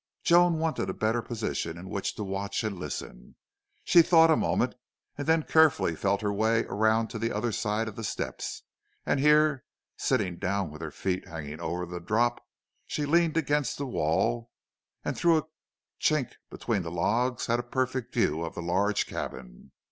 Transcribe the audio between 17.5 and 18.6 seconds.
a perfect view of